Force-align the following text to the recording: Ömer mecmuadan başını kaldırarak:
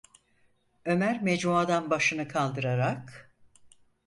Ömer 0.85 1.21
mecmuadan 1.23 1.89
başını 1.89 2.27
kaldırarak: 2.27 3.33